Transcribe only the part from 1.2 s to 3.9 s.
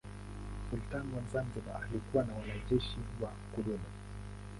Zanzibar alikuwa na wanajeshi wa kudumu.